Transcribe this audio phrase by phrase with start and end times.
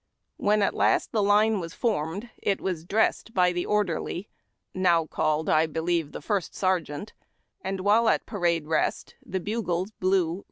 [0.37, 4.29] When at last the line was formed, it was dressed by the orderly,—
[4.73, 7.11] now called, I believe, first sei'geant,—
[7.63, 10.39] and while at ''Parade Rest" the bugles blew.